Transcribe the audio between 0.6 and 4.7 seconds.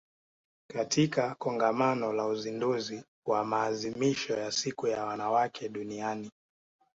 katika Kongamano la Uzinduzi wa Maadhimisho ya